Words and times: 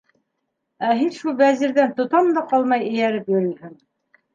Ә 0.87 0.93
һин 1.01 1.11
шул 1.19 1.37
Вәзирҙән 1.43 1.95
тотам 2.03 2.35
да 2.41 2.47
ҡалмай 2.51 2.91
эйәреп 2.93 3.35
йөрөйһөң. 3.39 3.83